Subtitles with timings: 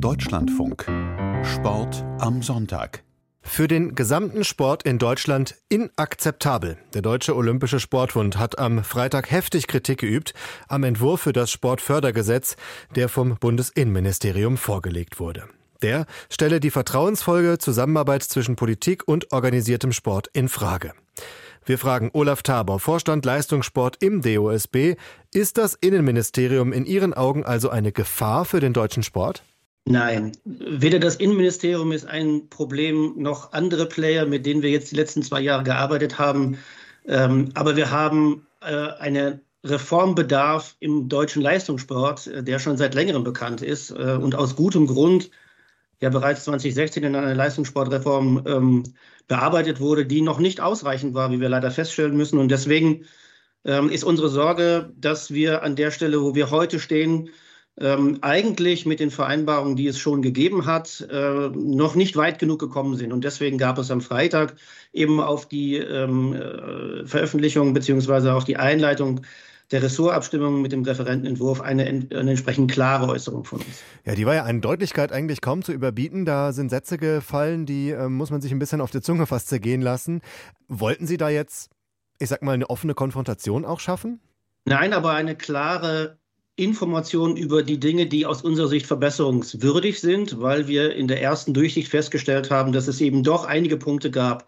[0.00, 0.86] Deutschlandfunk.
[1.42, 3.02] Sport am Sonntag.
[3.42, 6.78] Für den gesamten Sport in Deutschland inakzeptabel.
[6.94, 10.34] Der Deutsche Olympische Sportbund hat am Freitag heftig Kritik geübt
[10.68, 12.54] am Entwurf für das Sportfördergesetz,
[12.94, 15.48] der vom Bundesinnenministerium vorgelegt wurde.
[15.82, 20.92] Der stelle die vertrauensvolle Zusammenarbeit zwischen Politik und organisiertem Sport in Frage.
[21.64, 24.94] Wir fragen Olaf Tabor, Vorstand Leistungssport im DOSB.
[25.32, 29.42] Ist das Innenministerium in Ihren Augen also eine Gefahr für den deutschen Sport?
[29.90, 34.96] Nein, weder das Innenministerium ist ein Problem, noch andere Player, mit denen wir jetzt die
[34.96, 36.58] letzten zwei Jahre gearbeitet haben.
[37.06, 43.24] Ähm, aber wir haben äh, einen Reformbedarf im deutschen Leistungssport, äh, der schon seit längerem
[43.24, 45.30] bekannt ist äh, und aus gutem Grund
[46.02, 48.82] ja bereits 2016 in einer Leistungssportreform ähm,
[49.26, 52.38] bearbeitet wurde, die noch nicht ausreichend war, wie wir leider feststellen müssen.
[52.38, 53.06] Und deswegen
[53.64, 57.30] ähm, ist unsere Sorge, dass wir an der Stelle, wo wir heute stehen,
[57.80, 62.58] ähm, eigentlich mit den Vereinbarungen, die es schon gegeben hat, äh, noch nicht weit genug
[62.58, 63.12] gekommen sind.
[63.12, 64.56] Und deswegen gab es am Freitag
[64.92, 69.20] eben auf die ähm, äh, Veröffentlichung beziehungsweise auf die Einleitung
[69.70, 73.82] der Ressortabstimmung mit dem Referentenentwurf eine, eine, entsprechend klare Äußerung von uns.
[74.04, 76.24] Ja, die war ja an Deutlichkeit eigentlich kaum zu überbieten.
[76.24, 79.48] Da sind Sätze gefallen, die äh, muss man sich ein bisschen auf die Zunge fast
[79.48, 80.22] zergehen lassen.
[80.68, 81.70] Wollten Sie da jetzt,
[82.18, 84.20] ich sag mal, eine offene Konfrontation auch schaffen?
[84.64, 86.17] Nein, aber eine klare
[86.58, 91.54] Informationen über die Dinge, die aus unserer Sicht verbesserungswürdig sind, weil wir in der ersten
[91.54, 94.46] Durchsicht festgestellt haben, dass es eben doch einige Punkte gab,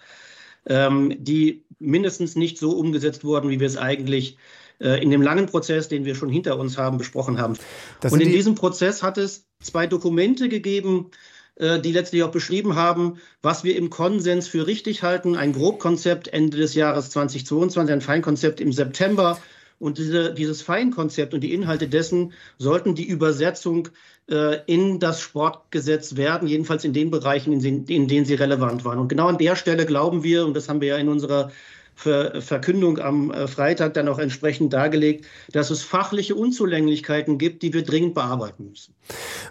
[0.67, 4.37] ähm, die mindestens nicht so umgesetzt wurden, wie wir es eigentlich
[4.81, 7.57] äh, in dem langen Prozess, den wir schon hinter uns haben, besprochen haben.
[8.03, 11.13] Und in diesem Prozess hat es zwei Dokumente gegeben,
[11.55, 15.37] äh, die letztlich auch beschrieben haben, was wir im Konsens für richtig halten.
[15.37, 19.39] Ein Grobkonzept Ende des Jahres 2022, ein Feinkonzept im September
[19.81, 23.89] und diese, dieses Feinkonzept und die Inhalte dessen sollten die Übersetzung
[24.31, 28.99] äh, in das Sportgesetz werden, jedenfalls in den Bereichen, in, in, denen sie relevant waren.
[28.99, 31.51] Und genau an der Stelle glauben wir, und das haben wir ja in unserer
[31.95, 37.73] Ver Verkündung am äh, Freitag dann auch entsprechend dargelegt, dass es fachliche Unzulänglichkeiten gibt, die
[37.73, 38.95] wir dringend bearbeiten müssen.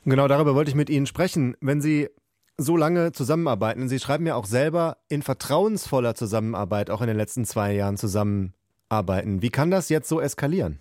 [0.06, 1.56] Genau darüber wollte ich mit Ihnen sprechen.
[1.60, 2.08] Wenn Sie
[2.58, 7.46] so lange zusammenarbeiten, Sie schreiben ja auch selber in vertrauensvoller Zusammenarbeit auch in den letzten
[7.46, 8.54] zwei Jahren zusammen
[8.90, 9.42] arbeiten.
[9.42, 10.80] Wie kann das jetzt so eskalieren?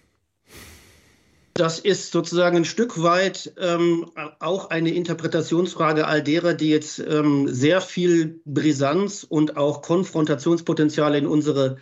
[1.55, 7.49] Das ist sozusagen ein Stück weit ähm, auch eine Interpretationsfrage all derer, die jetzt ähm,
[7.49, 11.79] sehr viel Brisanz und auch Konfrontationspotenzial in unsere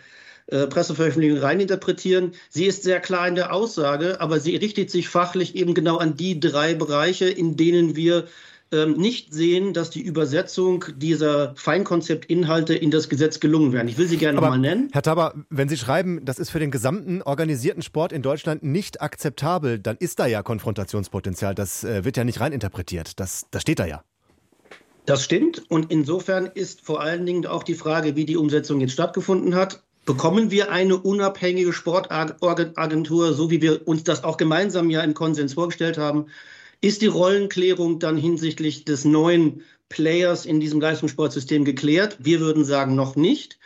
[0.47, 2.31] äh, Presseveröffentlichung reininterpretieren.
[2.49, 6.15] Sie ist sehr klar in der Aussage, aber sie richtet sich fachlich eben genau an
[6.15, 8.27] die drei Bereiche, in denen wir
[8.71, 13.85] nicht sehen, dass die Übersetzung dieser Feinkonzeptinhalte in das Gesetz gelungen wäre.
[13.85, 14.89] Ich will sie gerne nochmal nennen.
[14.91, 19.01] Herr Taber, wenn Sie schreiben, das ist für den gesamten organisierten Sport in Deutschland nicht
[19.01, 21.55] akzeptabel, dann ist da ja Konfrontationspotenzial.
[21.55, 23.19] Das äh, wird ja nicht reininterpretiert.
[23.19, 24.03] Das, das steht da ja.
[25.05, 25.63] Das stimmt.
[25.69, 29.81] Und insofern ist vor allen Dingen auch die Frage, wie die Umsetzung jetzt stattgefunden hat.
[30.05, 35.53] Bekommen wir eine unabhängige Sportagentur, so wie wir uns das auch gemeinsam ja im Konsens
[35.53, 36.27] vorgestellt haben?
[36.79, 42.17] Ist die Rollenklärung dann hinsichtlich des neuen Players in diesem Leistungssportsystem geklärt?
[42.19, 43.57] Wir würden sagen, noch nicht.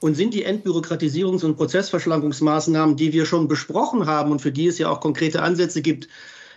[0.00, 4.78] Und sind die Entbürokratisierungs- und Prozessverschlankungsmaßnahmen, die wir schon besprochen haben und für die es
[4.78, 6.08] ja auch konkrete Ansätze gibt,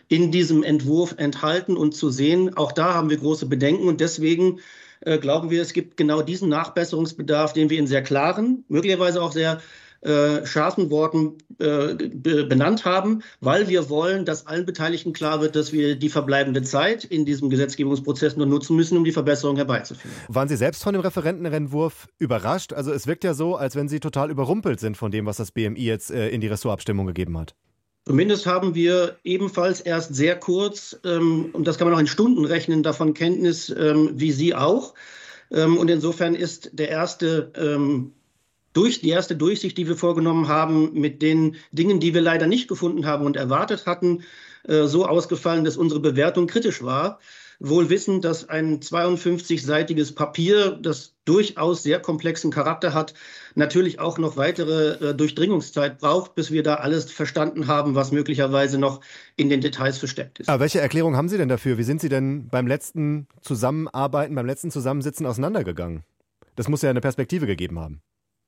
[0.09, 2.55] in diesem Entwurf enthalten und zu sehen?
[2.57, 4.59] Auch da haben wir große Bedenken und deswegen
[4.99, 9.31] äh, glauben wir, es gibt genau diesen Nachbesserungsbedarf, den wir in sehr klaren, möglicherweise auch
[9.31, 9.61] sehr
[10.01, 15.71] äh, scharfen Worten äh, benannt haben, weil wir wollen, dass allen Beteiligten klar wird, dass
[15.71, 20.15] wir die verbleibende Zeit in diesem Gesetzgebungsprozess nur nutzen müssen, um die Verbesserung herbeizuführen.
[20.27, 22.73] Waren Sie selbst von dem Referentenentwurf überrascht?
[22.73, 25.51] Also es wirkt ja so, als wenn Sie total überrumpelt sind von dem, was das
[25.51, 27.55] BMI jetzt äh, in die Ressortabstimmung gegeben hat.
[28.05, 32.45] Zumindest haben wir ebenfalls erst sehr kurz, ähm, und das kann man auch in Stunden
[32.45, 34.95] rechnen, davon Kenntnis, ähm, wie Sie auch.
[35.51, 38.13] Ähm, und insofern ist der erste ähm,
[38.73, 42.67] durch die erste Durchsicht, die wir vorgenommen haben, mit den Dingen, die wir leider nicht
[42.67, 44.23] gefunden haben und erwartet hatten,
[44.63, 47.19] äh, so ausgefallen, dass unsere Bewertung kritisch war.
[47.63, 53.13] Wohl wissend, dass ein 52-seitiges Papier, das durchaus sehr komplexen Charakter hat,
[53.53, 58.79] natürlich auch noch weitere äh, Durchdringungszeit braucht, bis wir da alles verstanden haben, was möglicherweise
[58.79, 59.01] noch
[59.35, 60.49] in den Details versteckt ist.
[60.49, 61.77] Aber welche Erklärung haben Sie denn dafür?
[61.77, 66.03] Wie sind Sie denn beim letzten Zusammenarbeiten, beim letzten Zusammensitzen auseinandergegangen?
[66.55, 68.01] Das muss ja eine Perspektive gegeben haben.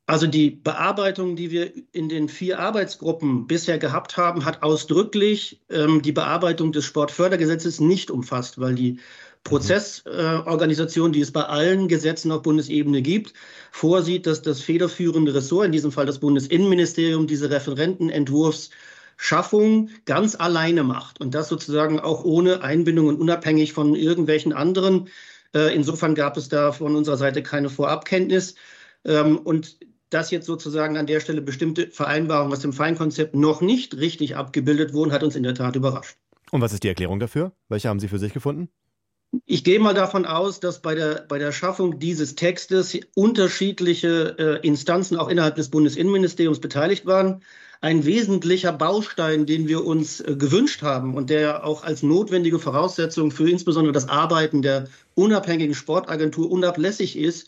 [0.05, 6.01] Also die Bearbeitung, die wir in den vier Arbeitsgruppen bisher gehabt haben, hat ausdrücklich ähm,
[6.01, 8.99] die Bearbeitung des Sportfördergesetzes nicht umfasst, weil die
[9.45, 13.33] Prozessorganisation, äh, die es bei allen Gesetzen auf Bundesebene gibt,
[13.71, 18.71] vorsieht, dass das federführende Ressort, in diesem Fall das Bundesinnenministerium, diese Referentenentwurfs
[19.15, 25.07] Schaffung ganz alleine macht und das sozusagen auch ohne Einbindung und unabhängig von irgendwelchen anderen.
[25.53, 28.55] Äh, insofern gab es da von unserer Seite keine Vorabkenntnis.
[29.05, 29.77] Ähm, und
[30.13, 34.93] dass jetzt sozusagen an der Stelle bestimmte Vereinbarungen aus dem Feinkonzept noch nicht richtig abgebildet
[34.93, 36.17] wurden, hat uns in der Tat überrascht.
[36.51, 37.51] Und was ist die Erklärung dafür?
[37.69, 38.69] Welche haben Sie für sich gefunden?
[39.45, 44.67] Ich gehe mal davon aus, dass bei der, bei der Schaffung dieses Textes unterschiedliche äh,
[44.67, 47.41] Instanzen auch innerhalb des Bundesinnenministeriums beteiligt waren.
[47.81, 53.31] Ein wesentlicher Baustein, den wir uns äh, gewünscht haben und der auch als notwendige Voraussetzung
[53.31, 57.47] für insbesondere das Arbeiten der unabhängigen Sportagentur unablässig ist,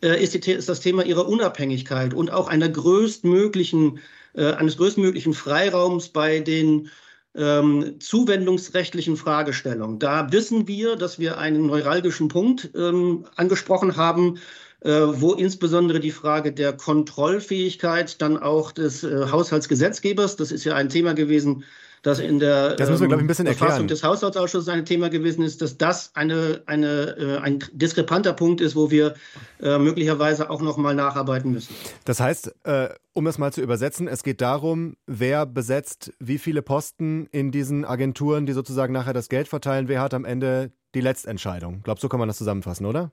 [0.00, 3.98] ist, die, ist, das Thema ihrer Unabhängigkeit und auch einer größtmöglichen,
[4.34, 6.90] äh, eines größtmöglichen Freiraums bei den
[7.34, 9.98] ähm, zuwendungsrechtlichen Fragestellung.
[9.98, 14.38] Da wissen wir, dass wir einen neuralgischen Punkt ähm, angesprochen haben,
[14.80, 20.74] äh, wo insbesondere die Frage der Kontrollfähigkeit dann auch des äh, Haushaltsgesetzgebers, das ist ja
[20.74, 21.64] ein Thema gewesen,
[22.02, 25.42] das in der das müssen wir, ich, ein bisschen Verfassung des Haushaltsausschusses ein Thema gewesen
[25.42, 29.14] ist, dass das eine, eine, äh, ein diskrepanter Punkt ist, wo wir
[29.60, 31.74] äh, möglicherweise auch noch mal nacharbeiten müssen.
[32.04, 36.62] Das heißt, äh, um es mal zu übersetzen, es geht darum, wer besetzt wie viele
[36.62, 41.00] Posten in diesen Agenturen, die sozusagen nachher das Geld verteilen, wer hat am Ende die
[41.00, 41.76] Letztentscheidung.
[41.78, 43.12] Ich glaube, so kann man das zusammenfassen, oder?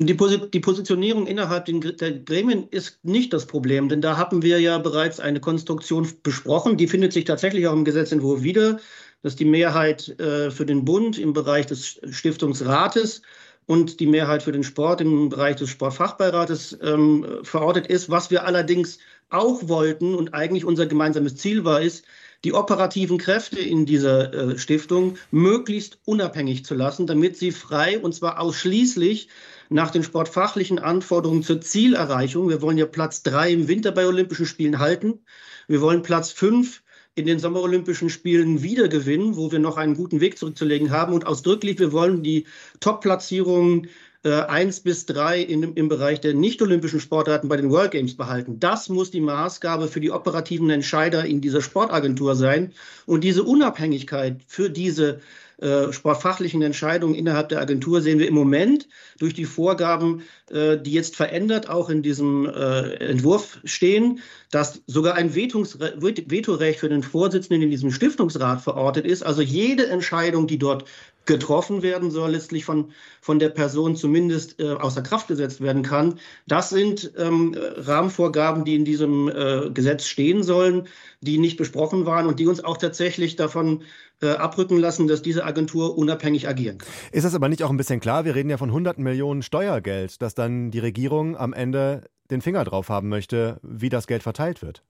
[0.00, 4.60] Die, Posi die, Positionierung innerhalb der Gremien ist nicht das Problem, denn da haben wir
[4.60, 6.76] ja bereits eine Konstruktion besprochen.
[6.76, 8.78] Die findet sich tatsächlich auch im Gesetzentwurf wieder,
[9.22, 13.22] dass die Mehrheit äh, für den Bund im Bereich des Stiftungsrates
[13.66, 18.08] und die Mehrheit für den Sport im Bereich des Sportfachbeirates ähm, verortet ist.
[18.08, 19.00] Was wir allerdings
[19.30, 22.04] auch wollten und eigentlich unser gemeinsames Ziel war, ist,
[22.44, 28.14] die operativen Kräfte in dieser äh, Stiftung möglichst unabhängig zu lassen, damit sie frei und
[28.14, 29.28] zwar ausschließlich
[29.68, 32.48] nach den sportfachlichen Anforderungen zur Zielerreichung.
[32.48, 35.20] Wir wollen ja Platz drei im Winter bei Olympischen Spielen halten.
[35.66, 36.82] Wir wollen Platz fünf
[37.14, 41.12] in den Sommerolympischen Spielen wiedergewinnen, wo wir noch einen guten Weg zurückzulegen haben.
[41.12, 42.46] Und ausdrücklich, wir wollen die
[42.80, 43.88] Top-Platzierungen
[44.24, 48.60] äh, 1 bis 3 in, im Bereich der nicht-olympischen Sportarten bei den World Games behalten.
[48.60, 52.72] Das muss die Maßgabe für die operativen Entscheider in dieser Sportagentur sein.
[53.06, 55.20] Und diese Unabhängigkeit für diese
[55.60, 58.88] äh, sportfachlichen Entscheidungen innerhalb der Agentur sehen wir im Moment
[59.18, 64.20] durch die Vorgaben, äh, die jetzt verändert auch in diesem äh, Entwurf stehen,
[64.52, 69.24] dass sogar ein Vetorecht für den Vorsitzenden in diesem Stiftungsrat verortet ist.
[69.24, 70.84] Also jede Entscheidung, die dort
[71.28, 72.90] getroffen werden soll, letztlich von,
[73.20, 76.18] von der Person zumindest äh, außer Kraft gesetzt werden kann.
[76.48, 80.88] Das sind ähm, Rahmenvorgaben, die in diesem äh, Gesetz stehen sollen,
[81.20, 83.82] die nicht besprochen waren und die uns auch tatsächlich davon
[84.22, 86.88] äh, abrücken lassen, dass diese Agentur unabhängig agieren kann.
[87.12, 88.24] Ist das aber nicht auch ein bisschen klar?
[88.24, 92.64] Wir reden ja von hunderten Millionen Steuergeld, das dann die Regierung am Ende den Finger
[92.64, 94.82] drauf haben möchte, wie das Geld verteilt wird.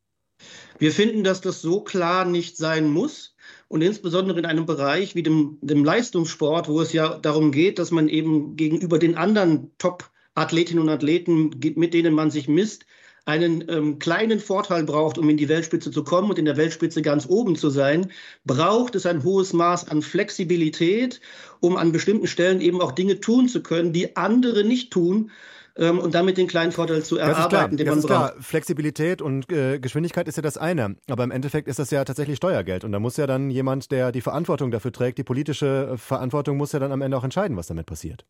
[0.78, 3.34] Wir finden, dass das so klar nicht sein muss.
[3.68, 7.90] Und insbesondere in einem Bereich wie dem, dem Leistungssport, wo es ja darum geht, dass
[7.90, 12.86] man eben gegenüber den anderen Top-Athletinnen und Athleten, mit denen man sich misst,
[13.28, 17.02] einen ähm, kleinen Vorteil braucht, um in die Weltspitze zu kommen und in der Weltspitze
[17.02, 18.10] ganz oben zu sein,
[18.46, 21.20] braucht es ein hohes Maß an Flexibilität,
[21.60, 25.30] um an bestimmten Stellen eben auch Dinge tun zu können, die andere nicht tun
[25.78, 28.08] ähm, und damit den kleinen Vorteil zu erarbeiten, den man braucht.
[28.08, 28.34] Klar.
[28.40, 32.36] Flexibilität und äh, Geschwindigkeit ist ja das eine, aber im Endeffekt ist das ja tatsächlich
[32.36, 35.96] Steuergeld und da muss ja dann jemand, der die Verantwortung dafür trägt, die politische äh,
[35.96, 38.24] Verantwortung, muss ja dann am Ende auch entscheiden, was damit passiert.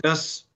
[0.00, 0.48] Das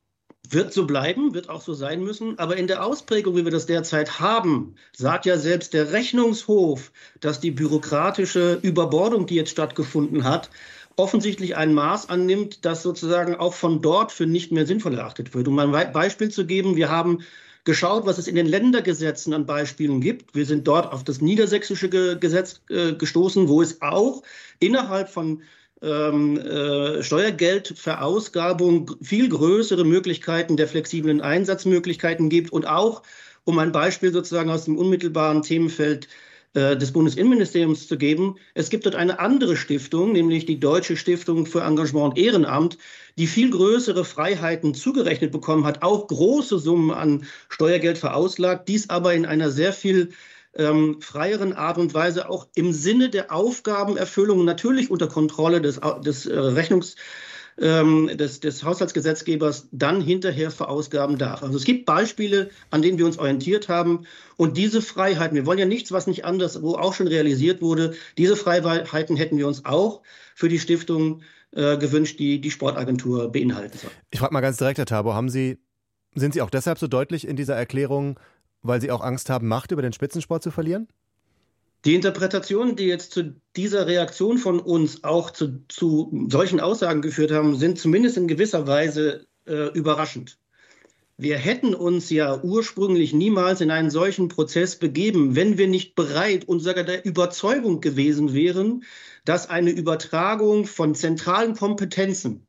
[0.49, 2.39] wird so bleiben, wird auch so sein müssen.
[2.39, 7.41] Aber in der Ausprägung, wie wir das derzeit haben, sagt ja selbst der Rechnungshof, dass
[7.41, 10.51] die bürokratische Überbordung, die jetzt stattgefunden hat,
[10.97, 15.49] offensichtlich ein Maß annimmt, das sozusagen auch von dort für nicht mehr sinnvoll erachtet wird.
[15.49, 17.21] Um ein Beispiel zu geben, wir haben
[17.65, 20.35] geschaut, was es in den Ländergesetzen an Beispielen gibt.
[20.35, 24.23] Wir sind dort auf das niedersächsische Gesetz äh, gestoßen, wo es auch
[24.59, 25.43] innerhalb von
[25.81, 33.03] ähm, äh, Steuergeldverausgabung viel größere Möglichkeiten der flexiblen Einsatzmöglichkeiten gibt und auch,
[33.45, 36.09] um ein Beispiel sozusagen aus dem unmittelbaren Themenfeld
[36.55, 38.37] äh, des Bundesinnenministeriums zu geben.
[38.55, 42.77] Es gibt dort eine andere Stiftung, nämlich die Deutsche Stiftung für Engagement und Ehrenamt,
[43.17, 49.15] die viel größere Freiheiten zugerechnet bekommen hat, auch große Summen an Steuergeld verauslagt, dies aber
[49.15, 50.11] in einer sehr viel
[50.55, 56.27] ähm, freieren Art und Weise auch im Sinne der Aufgabenerfüllung natürlich unter Kontrolle des, des
[56.27, 56.97] äh, Rechnungs
[57.59, 61.43] ähm, des, des Haushaltsgesetzgebers dann hinterher verausgaben darf.
[61.43, 64.07] Also es gibt Beispiele, an denen wir uns orientiert haben.
[64.37, 67.95] Und diese Freiheiten, wir wollen ja nichts, was nicht anders, wo auch schon realisiert wurde,
[68.19, 70.03] diese Freiheiten hätten wir uns auch
[70.35, 73.91] für die Stiftung äh, gewünscht, die die Sportagentur beinhalten soll.
[74.11, 75.59] Ich frage mal ganz direkt, Herr Tabo, haben Sie,
[76.15, 78.19] sind Sie auch deshalb so deutlich in dieser Erklärung,
[78.63, 80.89] weil Sie auch Angst haben, Macht über den Spitzensport zu verlieren?
[81.85, 87.33] Die Interpretationen, die jetzt zu dieser Reaktion von uns auch zu, zu solchen Aussagen geführt
[87.33, 90.39] haben, sind zumindest in gewisser Weise äh, überraschend.
[91.19, 96.47] Wir hätten uns ja ursprünglich niemals in einen solchen Prozess begeben, wenn wir nicht bereit
[96.49, 98.85] und sogar der Überzeugung gewesen wären,
[99.25, 102.47] dass eine Übertragung von zentralen Kompetenzen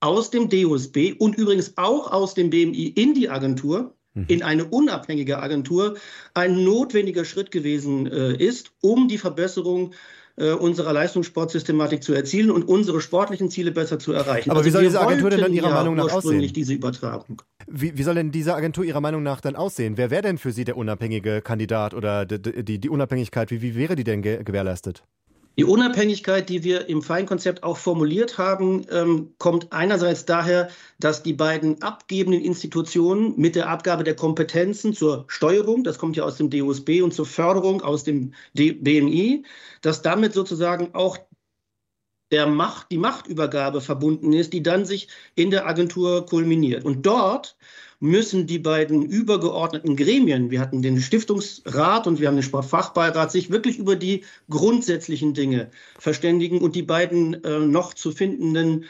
[0.00, 3.95] aus dem DOSB und übrigens auch aus dem BMI in die Agentur.
[4.28, 5.96] In eine unabhängige Agentur,
[6.34, 9.92] ein notwendiger Schritt gewesen äh, ist, um die Verbesserung
[10.38, 14.50] äh, unserer Leistungssportsystematik zu erzielen und unsere sportlichen Ziele besser zu erreichen.
[14.50, 16.52] Aber also wie soll diese Agentur denn dann Ihrer ja Meinung nach aussehen?
[16.52, 17.42] diese Übertragung.
[17.66, 19.96] Wie, wie, soll denn diese Agentur Ihrer Meinung nach dann aussehen?
[19.96, 23.74] Wer wäre denn für Sie der unabhängige Kandidat oder die, die, die Unabhängigkeit, wie, wie
[23.76, 25.04] wäre die denn ge gewährleistet?
[25.58, 31.32] Die Unabhängigkeit, die wir im Feinkonzept auch formuliert haben, ähm, kommt einerseits daher, dass die
[31.32, 36.50] beiden abgebenden Institutionen mit der Abgabe der Kompetenzen zur Steuerung, das kommt ja aus dem
[36.50, 39.44] DOSB, und zur Förderung aus dem BMI,
[39.80, 41.16] dass damit sozusagen auch
[42.32, 46.84] der Macht, die Machtübergabe verbunden ist, die dann sich in der Agentur kulminiert.
[46.84, 47.56] Und dort
[48.00, 53.50] müssen die beiden übergeordneten Gremien, wir hatten den Stiftungsrat und wir haben den Sportfachbeirat, sich
[53.50, 58.84] wirklich über die grundsätzlichen Dinge verständigen und die beiden äh, noch zu findenden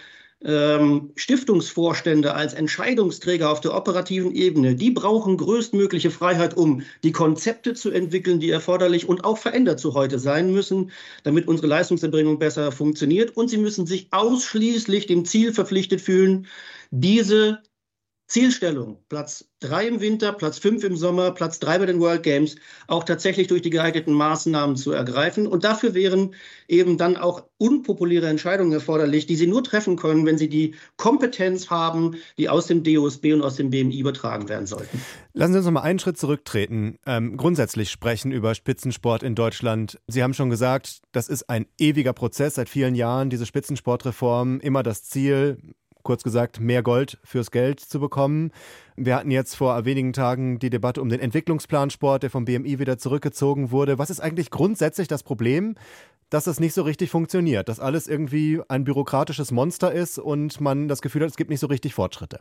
[1.16, 7.90] Stiftungsvorstände als Entscheidungsträger auf der operativen Ebene, die brauchen größtmögliche Freiheit, um die Konzepte zu
[7.90, 10.92] entwickeln, die erforderlich und auch verändert zu heute sein müssen,
[11.24, 13.36] damit unsere Leistungserbringung besser funktioniert.
[13.36, 16.46] Und sie müssen sich ausschließlich dem Ziel verpflichtet fühlen,
[16.92, 17.58] diese
[18.28, 22.56] Zielstellung, Platz drei im Winter, Platz fünf im Sommer, Platz drei bei den World Games,
[22.88, 25.47] auch tatsächlich durch die geeigneten Maßnahmen zu ergreifen.
[25.47, 26.35] Und dafür wären
[26.66, 31.71] eben dann auch unpopuläre Entscheidungen erforderlich, die Sie nur treffen können, wenn Sie die Kompetenz
[31.71, 35.00] haben, die aus dem DOSB und aus dem BMI übertragen werden sollten.
[35.33, 36.99] Lassen Sie uns noch mal einen Schritt zurücktreten.
[37.06, 39.99] Ähm, grundsätzlich sprechen über Spitzensport in Deutschland.
[40.09, 44.59] Sie haben schon gesagt, das ist ein ewiger Prozess seit vielen Jahren, diese Spitzensportreform.
[44.61, 45.59] Immer das Ziel,
[46.06, 48.52] kurz gesagt, mehr Gold fürs Geld zu bekommen.
[48.96, 52.96] Wir hatten jetzt vor wenigen Tagen die Debatte um den Entwicklungsplansport, der vom BMI wieder
[52.96, 53.98] zurückgezogen wurde.
[53.98, 55.75] Was ist eigentlich grundsätzlich das Problem,
[56.30, 60.86] dass das nicht so richtig funktioniert, dass alles irgendwie ein bürokratisches Monster ist und man
[60.86, 62.40] das Gefühl hat, es gibt nicht so richtig Fortschritte?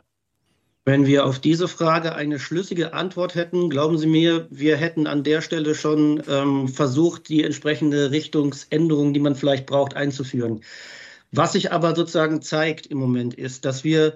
[0.87, 5.23] Wenn wir auf diese Frage eine schlüssige Antwort hätten, glauben Sie mir, wir hätten an
[5.23, 10.61] der Stelle schon ähm, versucht, die entsprechende Richtungsänderung, die man vielleicht braucht, einzuführen.
[11.35, 14.15] Was sich aber sozusagen zeigt im Moment ist, dass wir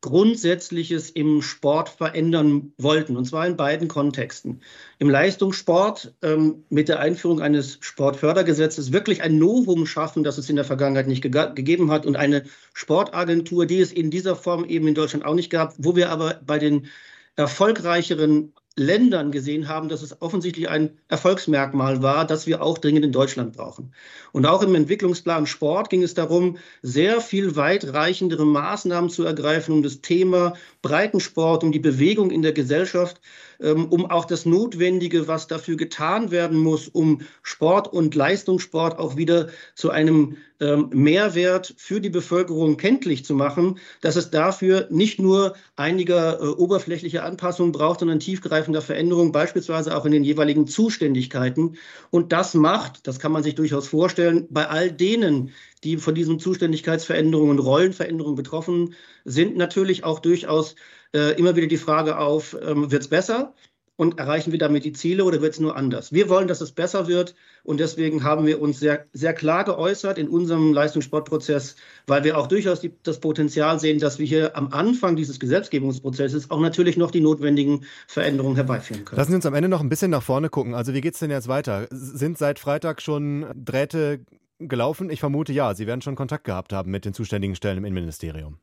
[0.00, 4.60] Grundsätzliches im Sport verändern wollten, und zwar in beiden Kontexten.
[4.98, 10.56] Im Leistungssport ähm, mit der Einführung eines Sportfördergesetzes wirklich ein Novum schaffen, das es in
[10.56, 12.44] der Vergangenheit nicht ge gegeben hat, und eine
[12.74, 16.40] Sportagentur, die es in dieser Form eben in Deutschland auch nicht gab, wo wir aber
[16.46, 16.86] bei den
[17.34, 23.12] erfolgreicheren Ländern gesehen haben, dass es offensichtlich ein Erfolgsmerkmal war, das wir auch dringend in
[23.12, 23.92] Deutschland brauchen.
[24.32, 29.82] Und auch im Entwicklungsplan Sport ging es darum, sehr viel weitreichendere Maßnahmen zu ergreifen, um
[29.82, 33.20] das Thema Breitensport, um die Bewegung in der Gesellschaft
[33.58, 39.48] um auch das Notwendige, was dafür getan werden muss, um Sport und Leistungssport auch wieder
[39.74, 45.54] zu einem ähm, Mehrwert für die Bevölkerung kenntlich zu machen, dass es dafür nicht nur
[45.76, 51.76] einiger äh, oberflächlicher Anpassungen braucht, sondern tiefgreifender Veränderungen, beispielsweise auch in den jeweiligen Zuständigkeiten.
[52.10, 55.52] Und das macht, das kann man sich durchaus vorstellen, bei all denen,
[55.84, 60.74] die von diesen Zuständigkeitsveränderungen und Rollenveränderungen betroffen sind, natürlich auch durchaus
[61.14, 63.54] äh, immer wieder die Frage auf, ähm, wird es besser?
[64.00, 66.12] Und erreichen wir damit die Ziele oder wird es nur anders?
[66.12, 67.34] Wir wollen, dass es besser wird
[67.64, 71.74] und deswegen haben wir uns sehr, sehr klar geäußert in unserem Leistungssportprozess,
[72.06, 76.48] weil wir auch durchaus die, das Potenzial sehen, dass wir hier am Anfang dieses Gesetzgebungsprozesses
[76.52, 79.18] auch natürlich noch die notwendigen Veränderungen herbeiführen können.
[79.18, 80.74] Lassen Sie uns am Ende noch ein bisschen nach vorne gucken.
[80.74, 81.88] Also wie geht es denn jetzt weiter?
[81.90, 84.20] Sind seit Freitag schon Drähte
[84.60, 85.10] gelaufen?
[85.10, 85.74] Ich vermute ja.
[85.74, 88.58] Sie werden schon Kontakt gehabt haben mit den zuständigen Stellen im Innenministerium.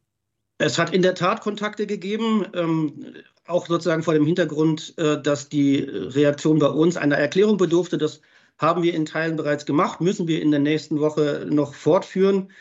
[0.58, 5.50] Es hat in der Tat Kontakte gegeben, ähm, auch sozusagen vor dem Hintergrund, äh, dass
[5.50, 7.98] die Reaktion bei uns einer Erklärung bedurfte.
[7.98, 8.22] Das
[8.58, 12.52] haben wir in Teilen bereits gemacht, müssen wir in der nächsten Woche noch fortführen.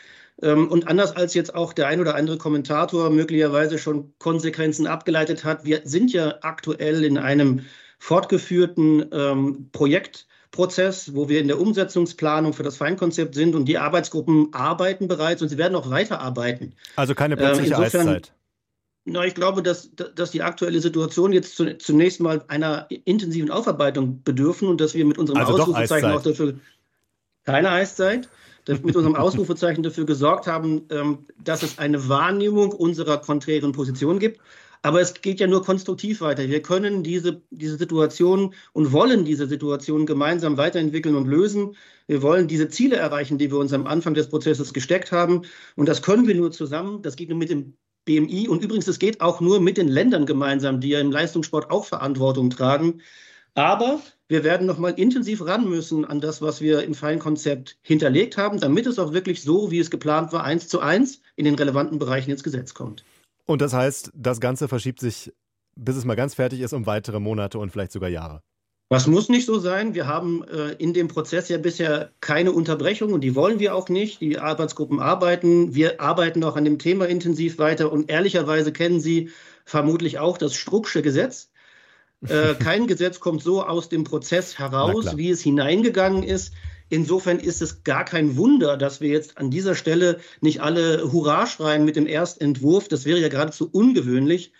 [0.41, 5.45] Ähm, und anders als jetzt auch der ein oder andere Kommentator möglicherweise schon Konsequenzen abgeleitet
[5.45, 7.61] hat, wir sind ja aktuell in einem
[7.99, 13.77] fortgeführten ähm, Projekt Prozess, wo wir in der Umsetzungsplanung für das Feinkonzept sind und die
[13.77, 16.73] Arbeitsgruppen arbeiten bereits und sie werden auch weiterarbeiten.
[16.95, 18.33] Also keine plötzliche ähm, Insofern, Eiszeit.
[19.03, 24.67] Na, ich glaube, dass, dass die aktuelle Situation jetzt zunächst mal einer intensiven Aufarbeitung bedürfen
[24.67, 26.55] und dass wir mit unserem also Ausrufezeichen auch dafür
[27.43, 28.27] keine Eiszeit,
[28.67, 34.39] mit unserem Ausrufezeichen dafür gesorgt haben, ähm, dass es eine Wahrnehmung unserer konträren Position gibt.
[34.85, 36.47] Aber es geht ja nur konstruktiv weiter.
[36.47, 41.75] Wir können diese, diese Situation und wollen diese Situation gemeinsam weiterentwickeln und lösen.
[42.05, 45.41] Wir wollen diese Ziele erreichen, die wir uns am Anfang des Prozesses gesteckt haben.
[45.75, 47.01] Und das können wir nur zusammen.
[47.01, 47.75] Das geht nur mit dem
[48.05, 48.47] BMI.
[48.47, 51.85] Und übrigens, es geht auch nur mit den Ländern gemeinsam, die ja im Leistungssport auch
[51.85, 53.01] Verantwortung tragen.
[53.55, 58.37] Aber wir werden noch mal intensiv ran müssen an das, was wir im Feinkonzept hinterlegt
[58.37, 61.55] haben, damit es auch wirklich so, wie es geplant war, eins zu eins in den
[61.55, 63.03] relevanten Bereichen ins Gesetz kommt.
[63.45, 65.31] Und das heißt, das Ganze verschiebt sich,
[65.75, 68.41] bis es mal ganz fertig ist, um weitere Monate und vielleicht sogar Jahre.
[68.89, 69.95] Das muss nicht so sein.
[69.95, 73.89] Wir haben äh, in dem Prozess ja bisher keine Unterbrechung und die wollen wir auch
[73.89, 74.21] nicht.
[74.21, 75.73] Die Arbeitsgruppen arbeiten.
[75.73, 79.31] Wir arbeiten auch an dem Thema intensiv weiter und ehrlicherweise kennen Sie
[79.65, 81.49] vermutlich auch das Strucksche Gesetz.
[82.27, 86.53] Äh, kein Gesetz kommt so aus dem Prozess heraus, wie es hineingegangen ist.
[86.89, 91.47] Insofern ist es gar kein Wunder, dass wir jetzt an dieser Stelle nicht alle Hurra
[91.47, 92.87] schreien mit dem Erstentwurf.
[92.87, 94.53] Das wäre ja geradezu ungewöhnlich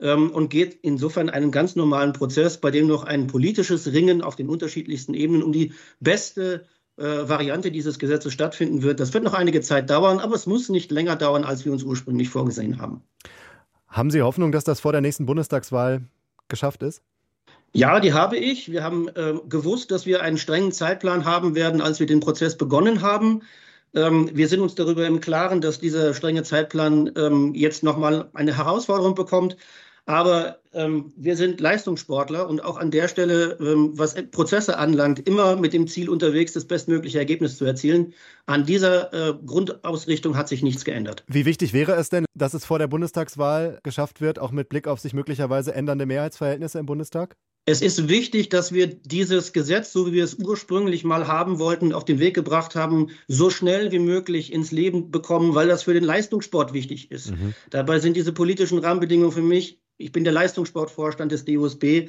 [0.00, 4.36] ähm, und geht insofern einen ganz normalen Prozess, bei dem noch ein politisches Ringen auf
[4.36, 9.00] den unterschiedlichsten Ebenen um die beste äh, Variante dieses Gesetzes stattfinden wird.
[9.00, 11.82] Das wird noch einige Zeit dauern, aber es muss nicht länger dauern, als wir uns
[11.82, 13.02] ursprünglich vorgesehen haben.
[13.88, 16.02] Haben Sie Hoffnung, dass das vor der nächsten Bundestagswahl
[16.48, 17.02] geschafft ist?
[17.72, 18.72] Ja, die habe ich.
[18.72, 22.56] Wir haben äh, gewusst, dass wir einen strengen Zeitplan haben werden, als wir den Prozess
[22.56, 23.42] begonnen haben.
[23.94, 28.56] Ähm, wir sind uns darüber im Klaren, dass dieser strenge Zeitplan ähm, jetzt nochmal eine
[28.56, 29.56] Herausforderung bekommt.
[30.06, 35.54] Aber ähm, wir sind Leistungssportler und auch an der Stelle, ähm, was Prozesse anlangt, immer
[35.54, 38.14] mit dem Ziel unterwegs, das bestmögliche Ergebnis zu erzielen.
[38.46, 41.22] An dieser äh, Grundausrichtung hat sich nichts geändert.
[41.28, 44.88] Wie wichtig wäre es denn, dass es vor der Bundestagswahl geschafft wird, auch mit Blick
[44.88, 47.36] auf sich möglicherweise ändernde Mehrheitsverhältnisse im Bundestag?
[47.70, 51.92] Es ist wichtig, dass wir dieses Gesetz, so wie wir es ursprünglich mal haben wollten,
[51.92, 55.94] auf den Weg gebracht haben, so schnell wie möglich ins Leben bekommen, weil das für
[55.94, 57.30] den Leistungssport wichtig ist.
[57.30, 57.54] Mhm.
[57.70, 62.08] Dabei sind diese politischen Rahmenbedingungen für mich, ich bin der Leistungssportvorstand des DUSB,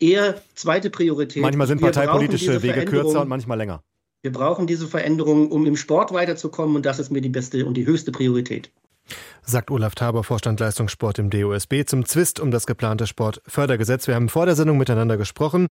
[0.00, 1.42] eher zweite Priorität.
[1.42, 3.82] Manchmal sind parteipolitische Wege kürzer und manchmal länger.
[4.22, 7.74] Wir brauchen diese Veränderungen, um im Sport weiterzukommen und das ist mir die beste und
[7.74, 8.72] die höchste Priorität
[9.42, 14.06] sagt Olaf Taber, Vorstand Leistungssport im DOSB, zum Zwist um das geplante Sportfördergesetz.
[14.06, 15.68] Wir haben vor der Sendung miteinander gesprochen.